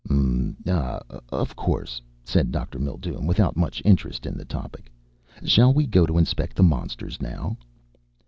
"Mm 0.09 0.55
ah 0.67 0.99
of 1.29 1.55
course," 1.55 2.01
said 2.23 2.51
Dr. 2.51 2.79
Mildume 2.79 3.27
without 3.27 3.55
much 3.55 3.83
interest 3.85 4.25
in 4.25 4.35
the 4.35 4.43
topic. 4.45 4.91
"Shall 5.45 5.75
we 5.75 5.85
go 5.85 6.07
to 6.07 6.17
inspect 6.17 6.55
the 6.55 6.63
monsters 6.63 7.21
now?" 7.21 7.55